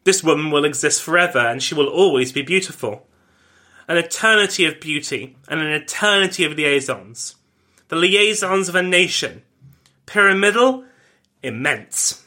[0.04, 3.08] This woman will exist forever, and she will always be beautiful.
[3.88, 7.36] An eternity of beauty, and an eternity of liaisons
[7.92, 9.42] the liaisons of a nation.
[10.06, 10.86] Pyramidal,
[11.44, 12.26] immense.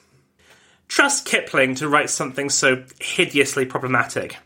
[0.89, 4.37] Trust Kipling to write something so hideously problematic.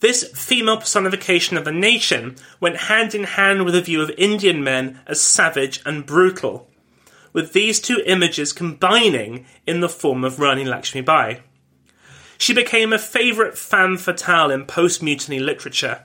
[0.00, 4.64] This female personification of the nation went hand in hand with a view of Indian
[4.64, 6.68] men as savage and brutal,
[7.34, 11.40] with these two images combining in the form of Rani Lakshmi Bai.
[12.38, 16.04] She became a favourite femme fatale in post mutiny literature,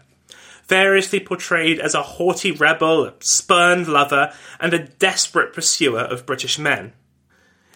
[0.67, 6.59] variously portrayed as a haughty rebel, a spurned lover, and a desperate pursuer of British
[6.59, 6.91] men.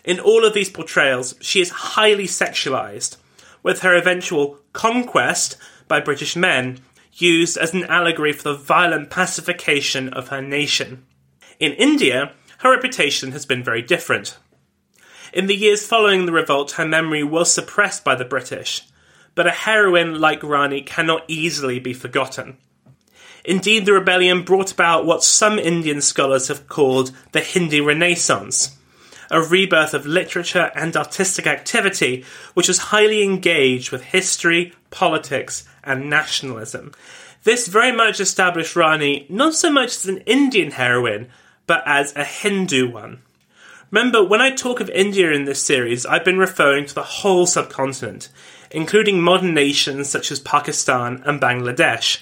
[0.03, 3.15] In all of these portrayals, she is highly sexualized,
[3.63, 5.55] with her eventual conquest
[5.89, 6.79] by British men
[7.13, 11.05] used as an allegory for the violent pacification of her nation.
[11.59, 14.37] In India, her reputation has been very different.
[15.33, 18.87] In the years following the revolt, her memory was suppressed by the British,
[19.35, 22.57] but a heroine like Rani cannot easily be forgotten.
[23.45, 28.77] Indeed, the rebellion brought about what some Indian scholars have called the Hindi Renaissance,
[29.31, 36.09] a rebirth of literature and artistic activity which was highly engaged with history, politics, and
[36.09, 36.93] nationalism.
[37.43, 41.29] This very much established Rani not so much as an Indian heroine,
[41.67, 43.21] but as a Hindu one.
[43.91, 47.47] Remember, when I talk of India in this series, I've been referring to the whole
[47.47, 48.29] subcontinent,
[48.69, 52.21] including modern nations such as Pakistan and Bangladesh.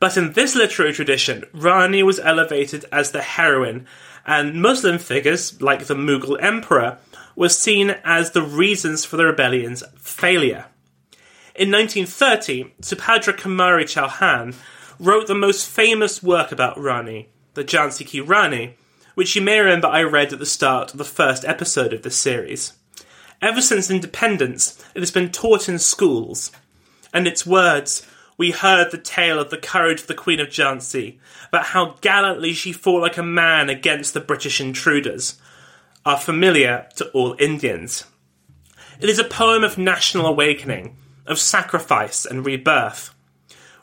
[0.00, 3.86] But in this literary tradition, Rani was elevated as the heroine,
[4.26, 6.98] and Muslim figures, like the Mughal emperor,
[7.34, 10.66] were seen as the reasons for the rebellion's failure.
[11.58, 14.54] In 1930, Subhadra Kumari Chauhan
[15.00, 18.76] wrote the most famous work about Rani, the Jhansi Ki Rani,
[19.16, 22.16] which you may remember I read at the start of the first episode of this
[22.16, 22.74] series.
[23.42, 26.52] Ever since independence, it has been taught in schools,
[27.12, 28.06] and its words,
[28.36, 32.52] we heard the tale of the courage of the Queen of Jhansi, about how gallantly
[32.52, 35.40] she fought like a man against the British intruders,
[36.06, 38.04] are familiar to all Indians.
[39.00, 40.96] It is a poem of national awakening,
[41.28, 43.14] of sacrifice and rebirth.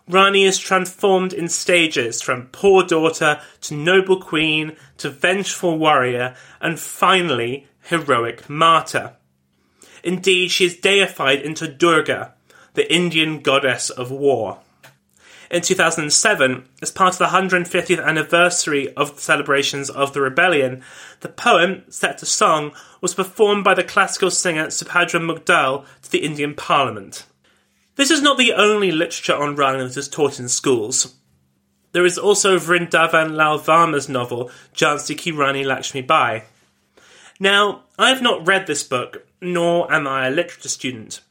[0.08, 6.80] Rani is transformed in stages from poor daughter to noble queen to vengeful warrior and
[6.80, 9.14] finally heroic martyr.
[10.04, 12.36] Indeed, she is deified into Durga,
[12.76, 14.60] the Indian goddess of war.
[15.50, 20.84] In 2007, as part of the 150th anniversary of the celebrations of the rebellion,
[21.22, 26.20] the poem, set to song, was performed by the classical singer Subhadra Mudgal to the
[26.20, 27.26] Indian Parliament.
[27.96, 31.16] This is not the only literature on Rani that is taught in schools.
[31.93, 36.43] There is also Vrindavan Lal Varma's novel, Jhansi Ki Rani Lakshmi Bai.
[37.39, 41.22] Now, I have not read this book, nor am I a literature student,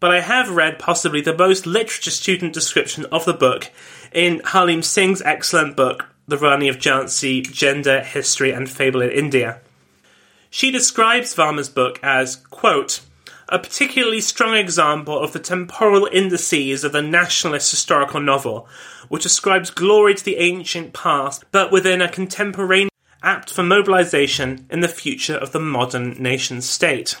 [0.00, 3.70] but I have read possibly the most literature student description of the book
[4.12, 9.60] in Harleen Singh's excellent book, The Rani of Jhansi Gender, History and Fable in India.
[10.50, 13.00] She describes Varma's book as, quote,
[13.50, 18.68] a particularly strong example of the temporal indices of the nationalist historical novel,
[19.08, 22.90] which ascribes glory to the ancient past, but within a contemporaneous
[23.22, 27.16] apt for mobilization in the future of the modern nation state.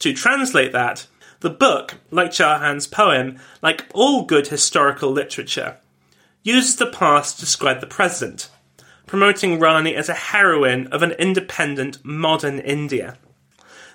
[0.00, 1.06] To translate that,
[1.40, 5.78] the book, like Chauhan's poem, like all good historical literature,
[6.42, 8.50] uses the past to describe the present,
[9.06, 13.16] promoting Rani as a heroine of an independent modern India.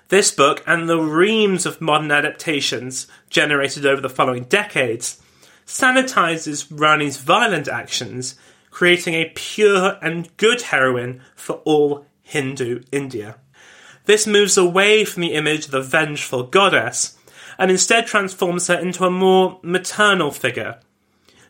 [0.08, 5.20] This book and the reams of modern adaptations generated over the following decades
[5.66, 8.34] sanitizes Rani's violent actions,
[8.70, 13.36] creating a pure and good heroine for all Hindu India.
[14.06, 17.18] This moves away from the image of the vengeful goddess
[17.58, 20.80] and instead transforms her into a more maternal figure,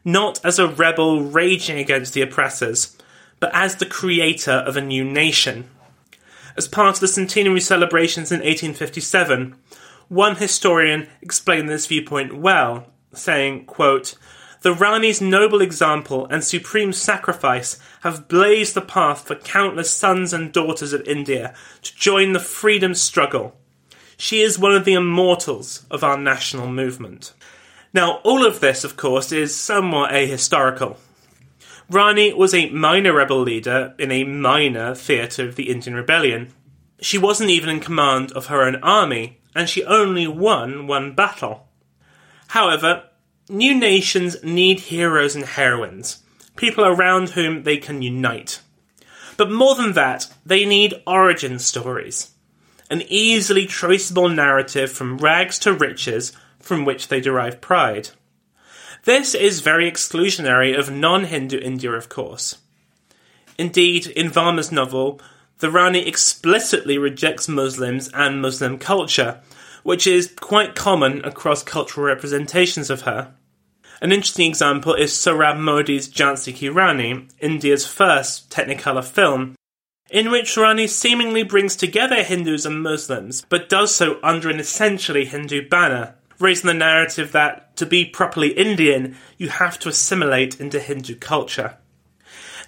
[0.05, 2.97] not as a rebel raging against the oppressors,
[3.39, 5.71] but as the creator of a new nation
[6.59, 9.55] as part of the centenary celebrations in 1857,
[10.09, 14.17] one historian explained this viewpoint well, saying, quote,
[14.63, 20.53] the Rani's noble example and supreme sacrifice have blazed the path for countless sons and
[20.53, 23.57] daughters of India to join the freedom struggle.
[24.17, 27.33] She is one of the immortals of our national movement.
[27.95, 30.97] Now, all of this, of course, is somewhat ahistorical.
[31.91, 36.53] Rani was a minor rebel leader in a minor theatre of the Indian Rebellion.
[37.01, 41.67] She wasn't even in command of her own army, and she only won one battle.
[42.49, 43.05] However,
[43.49, 46.23] new nations need heroes and heroines,
[46.57, 48.61] people around whom they can unite.
[49.39, 52.33] But more than that, they need origin stories,
[52.91, 58.11] an easily traceable narrative from rags to riches from which they derive pride.
[59.05, 62.59] This is very exclusionary of non Hindu India, of course.
[63.57, 65.21] Indeed, in Varma's novel,
[65.59, 69.41] the Rani explicitly rejects Muslims and Muslim culture,
[69.83, 73.35] which is quite common across cultural representations of her.
[74.01, 79.57] An interesting example is Sohrab Modi's Jhansi Ki Rani, India's first Technicolor film,
[80.11, 85.25] in which Rani seemingly brings together Hindus and Muslims, but does so under an essentially
[85.25, 90.81] Hindu banner, raising the narrative that to be properly Indian, you have to assimilate into
[90.81, 91.77] Hindu culture.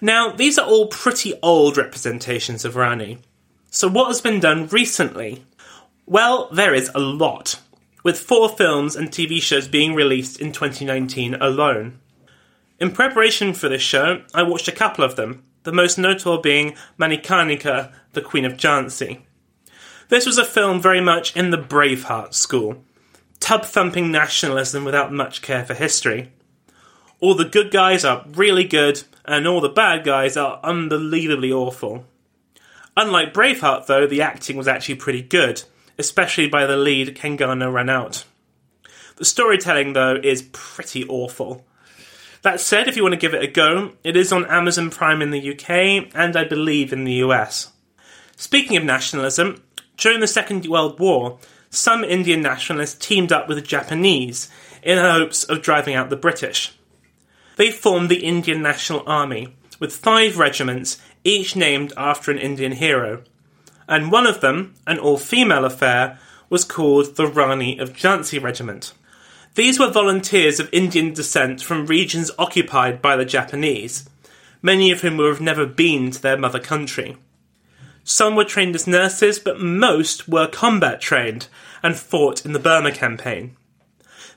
[0.01, 3.19] Now, these are all pretty old representations of Rani.
[3.71, 5.45] So, what has been done recently?
[6.07, 7.61] Well, there is a lot,
[8.03, 12.01] with four films and TV shows being released in 2019 alone.
[12.81, 16.75] In preparation for this show, I watched a couple of them, the most notable being
[16.99, 19.21] Manikarnika, the Queen of Jhansi.
[20.09, 22.83] This was a film very much in the Braveheart school,
[23.41, 26.31] tub thumping nationalism without much care for history.
[27.19, 32.05] All the good guys are really good, and all the bad guys are unbelievably awful.
[32.97, 35.63] Unlike Braveheart, though, the acting was actually pretty good,
[35.99, 38.25] especially by the lead Kangana Ranaut.
[39.17, 41.67] The storytelling, though, is pretty awful.
[42.43, 45.21] That said, if you want to give it a go, it is on Amazon Prime
[45.21, 47.71] in the UK and I believe in the US.
[48.37, 49.63] Speaking of nationalism,
[49.99, 51.39] during the Second World War,
[51.71, 54.51] some Indian nationalists teamed up with the Japanese
[54.83, 56.77] in hopes of driving out the British.
[57.57, 63.23] They formed the Indian National Army, with five regiments, each named after an Indian hero.
[63.89, 66.19] And one of them, an all female affair,
[66.49, 68.93] was called the Rani of Jhansi Regiment.
[69.55, 74.09] These were volunteers of Indian descent from regions occupied by the Japanese,
[74.63, 77.17] many of whom would have never been to their mother country.
[78.11, 81.47] Some were trained as nurses, but most were combat trained
[81.81, 83.57] and fought in the Burma campaign.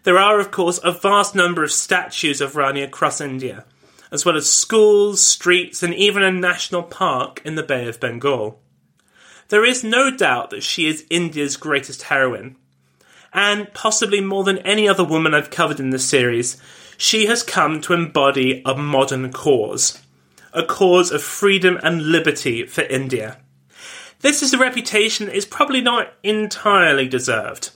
[0.03, 3.65] There are, of course, a vast number of statues of Rani across India,
[4.11, 8.61] as well as schools, streets, and even a national park in the Bay of Bengal.
[9.47, 12.57] There is no doubt that she is India's greatest heroine,
[13.33, 16.61] and possibly more than any other woman I've covered in this series,
[16.95, 19.99] she has come to embody a modern cause.
[20.53, 23.39] A cause of freedom and liberty for India.
[24.23, 27.71] This is a reputation that is probably not entirely deserved.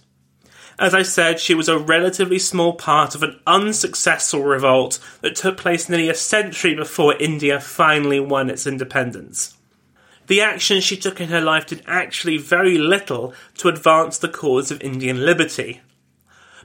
[0.79, 5.57] As I said, she was a relatively small part of an unsuccessful revolt that took
[5.57, 9.57] place nearly a century before India finally won its independence.
[10.27, 14.71] The actions she took in her life did actually very little to advance the cause
[14.71, 15.81] of Indian liberty.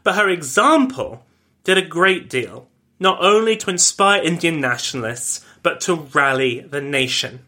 [0.04, 1.26] But her example
[1.64, 2.68] did a great deal,
[3.00, 7.40] not only to inspire Indian nationalists, but to rally the nation.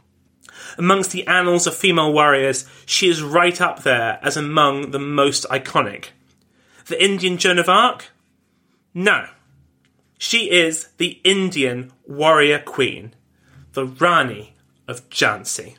[0.77, 5.45] Amongst the annals of female warriors, she is right up there as among the most
[5.51, 6.07] iconic.
[6.87, 8.11] The Indian Joan of Arc?
[8.93, 9.29] No.
[10.19, 13.15] She is the Indian warrior queen,
[13.73, 14.55] the Rani
[14.87, 15.77] of Jhansi.